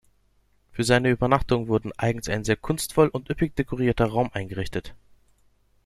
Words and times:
Für 0.71 0.83
seine 0.83 1.11
Übernachtung 1.11 1.67
wurde 1.67 1.91
eigens 1.97 2.27
ein 2.27 2.43
sehr 2.43 2.55
kunstvoll 2.55 3.09
und 3.09 3.29
üppig 3.29 3.55
dekorierter 3.55 4.05
Raum 4.07 4.31
eingerichtet. 4.33 4.95